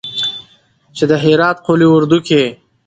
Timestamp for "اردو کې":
1.95-2.43